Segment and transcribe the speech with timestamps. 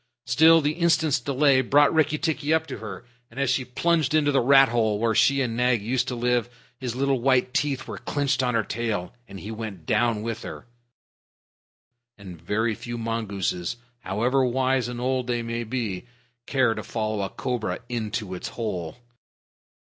[0.25, 4.31] Still, the instant's delay brought Rikki tikki up to her, and as she plunged into
[4.31, 7.99] the rat hole where she and Nag used to live, his little white teeth were
[7.99, 10.65] clenched on her tail, and he went down with her
[12.17, 16.07] and very few mongooses, however wise and old they may be,
[16.47, 18.97] care to follow a cobra into its hole.